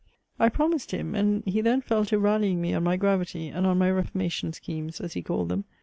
[0.39, 3.77] I promised him: and he then fell to rallying me on my gravity, and on
[3.77, 5.63] my reformation schemes, as he called them.